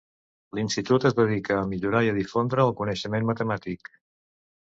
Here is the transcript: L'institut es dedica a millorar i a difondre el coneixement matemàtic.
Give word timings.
L'institut 0.59 1.03
es 1.09 1.15
dedica 1.17 1.57
a 1.63 1.67
millorar 1.73 2.01
i 2.07 2.09
a 2.13 2.17
difondre 2.19 2.65
el 2.69 2.73
coneixement 2.81 3.27
matemàtic. 3.31 3.93